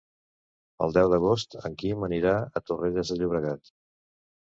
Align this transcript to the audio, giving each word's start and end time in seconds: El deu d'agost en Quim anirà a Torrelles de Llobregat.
El 0.85 0.95
deu 0.95 1.11
d'agost 1.11 1.59
en 1.71 1.77
Quim 1.83 2.07
anirà 2.09 2.35
a 2.61 2.65
Torrelles 2.67 3.15
de 3.15 3.23
Llobregat. 3.23 3.75